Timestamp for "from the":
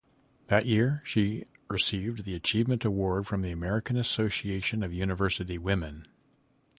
3.27-3.51